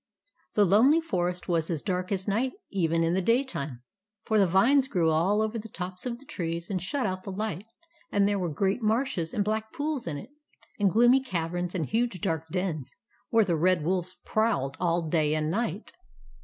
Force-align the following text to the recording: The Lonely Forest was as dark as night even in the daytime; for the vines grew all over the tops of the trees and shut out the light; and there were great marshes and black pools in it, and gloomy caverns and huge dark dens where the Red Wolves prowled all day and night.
The 0.55 0.65
Lonely 0.65 0.99
Forest 0.99 1.47
was 1.47 1.69
as 1.69 1.83
dark 1.83 2.11
as 2.11 2.27
night 2.27 2.53
even 2.71 3.03
in 3.03 3.13
the 3.13 3.21
daytime; 3.21 3.83
for 4.23 4.39
the 4.39 4.47
vines 4.47 4.87
grew 4.87 5.11
all 5.11 5.43
over 5.43 5.59
the 5.59 5.69
tops 5.69 6.07
of 6.07 6.17
the 6.17 6.25
trees 6.25 6.71
and 6.71 6.81
shut 6.81 7.05
out 7.05 7.21
the 7.23 7.31
light; 7.31 7.67
and 8.11 8.27
there 8.27 8.39
were 8.39 8.49
great 8.49 8.81
marshes 8.81 9.31
and 9.31 9.45
black 9.45 9.71
pools 9.71 10.07
in 10.07 10.17
it, 10.17 10.31
and 10.79 10.89
gloomy 10.89 11.19
caverns 11.21 11.75
and 11.75 11.85
huge 11.85 12.19
dark 12.19 12.47
dens 12.51 12.95
where 13.29 13.45
the 13.45 13.55
Red 13.55 13.83
Wolves 13.83 14.17
prowled 14.25 14.75
all 14.79 15.07
day 15.07 15.35
and 15.35 15.51
night. 15.51 15.93